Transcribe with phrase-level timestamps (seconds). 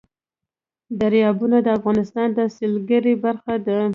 [0.99, 3.79] دریابونه د افغانستان د سیلګرۍ برخه ده.